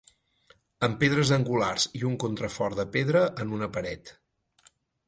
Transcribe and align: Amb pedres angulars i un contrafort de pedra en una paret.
Amb 0.87 0.97
pedres 1.03 1.33
angulars 1.37 1.87
i 2.01 2.03
un 2.09 2.17
contrafort 2.27 2.81
de 2.83 2.89
pedra 2.99 3.25
en 3.47 3.57
una 3.61 3.71
paret. 3.79 4.15